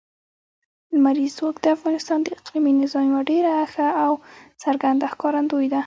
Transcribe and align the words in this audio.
لمریز 0.93 1.31
ځواک 1.37 1.55
د 1.61 1.65
افغانستان 1.77 2.19
د 2.23 2.27
اقلیمي 2.39 2.73
نظام 2.81 3.03
یوه 3.11 3.21
ډېره 3.29 3.53
ښه 3.73 3.87
او 4.05 4.11
څرګنده 4.63 5.05
ښکارندوی 5.13 5.67
ده. 5.73 5.79